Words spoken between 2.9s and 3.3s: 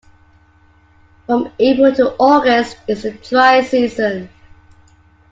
the